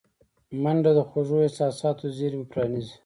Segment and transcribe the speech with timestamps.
[0.63, 2.95] منډه د خوږو احساساتو زېرمې پرانیزي